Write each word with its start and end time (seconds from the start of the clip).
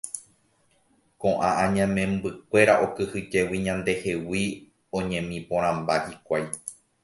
Ko'ã 1.21 1.49
añamembykuéra 1.63 2.73
okyhyjégui 2.85 3.57
ñandehegui 3.65 4.45
oñemiporãmba 4.97 5.93
hikuái. 6.05 6.45